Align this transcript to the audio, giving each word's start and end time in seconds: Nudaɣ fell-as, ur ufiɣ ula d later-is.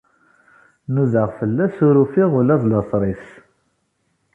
Nudaɣ 0.93 1.29
fell-as, 1.39 1.75
ur 1.87 1.95
ufiɣ 2.03 2.29
ula 2.39 2.55
d 2.61 2.63
later-is. 2.71 3.25